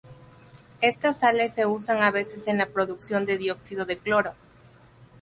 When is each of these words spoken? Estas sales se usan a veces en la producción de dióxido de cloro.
Estas 0.81 1.19
sales 1.19 1.53
se 1.53 1.67
usan 1.67 2.01
a 2.01 2.09
veces 2.09 2.47
en 2.47 2.57
la 2.57 2.65
producción 2.65 3.23
de 3.27 3.37
dióxido 3.37 3.85
de 3.85 3.99
cloro. 3.99 4.33